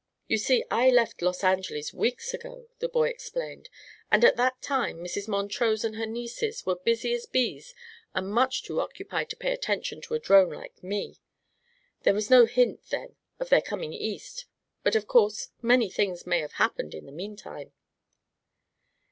"You 0.27 0.39
see, 0.39 0.65
I 0.71 0.89
left 0.89 1.21
Los 1.21 1.43
Angeles 1.43 1.93
weeks 1.93 2.33
ago," 2.33 2.65
the 2.79 2.89
boy 2.89 3.09
explained, 3.09 3.69
"and 4.09 4.25
at 4.25 4.35
that 4.35 4.59
time 4.59 4.97
Mrs. 4.97 5.27
Montrose 5.27 5.83
and 5.83 5.95
her 5.95 6.07
nieces 6.07 6.65
were 6.65 6.75
busy 6.75 7.13
as 7.13 7.27
bees 7.27 7.75
and 8.15 8.29
much 8.33 8.63
too 8.63 8.79
occupied 8.79 9.29
to 9.29 9.35
pay 9.35 9.53
attention 9.53 10.01
to 10.01 10.15
a 10.15 10.19
drone 10.19 10.49
like 10.53 10.81
me. 10.83 11.19
There 12.01 12.15
was 12.15 12.31
no 12.31 12.45
hint 12.47 12.83
then 12.89 13.15
of 13.39 13.49
their 13.49 13.61
coming 13.61 13.93
East, 13.93 14.45
but 14.81 14.95
of 14.95 15.05
course 15.05 15.49
many 15.61 15.87
things 15.87 16.25
may 16.25 16.39
have 16.39 16.53
happened 16.53 16.95
in 16.95 17.05
the 17.05 17.11
meantime." 17.11 17.71